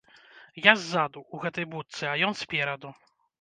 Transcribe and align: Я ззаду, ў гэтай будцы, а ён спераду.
Я 0.67 0.71
ззаду, 0.79 1.21
ў 1.33 1.35
гэтай 1.43 1.67
будцы, 1.75 2.03
а 2.13 2.15
ён 2.31 2.39
спераду. 2.41 2.91